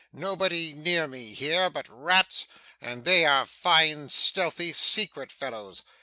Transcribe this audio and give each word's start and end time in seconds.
Nobody 0.13 0.73
near 0.73 1.05
me 1.07 1.35
here, 1.35 1.69
but 1.69 1.87
rats, 1.87 2.47
and 2.81 3.05
they 3.05 3.23
are 3.23 3.45
fine 3.45 4.09
stealthy 4.09 4.73
secret 4.73 5.31
fellows. 5.31 5.83